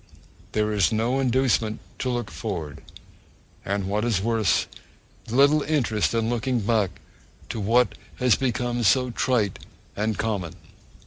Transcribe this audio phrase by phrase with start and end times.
[0.53, 2.81] There is no inducement to look forward;
[3.63, 4.65] and what is worse,
[5.29, 6.99] little interest in looking back
[7.49, 9.59] to what has become so trite
[9.95, 10.55] and common.